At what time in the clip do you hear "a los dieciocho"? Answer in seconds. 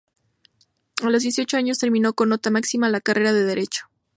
1.03-1.57